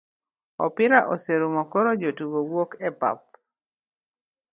Opira 0.65 0.99
oserumo 1.13 1.61
koro 1.71 1.89
jotugo 2.01 2.39
wuok 2.49 2.71
e 2.87 2.89
pap 2.99 3.21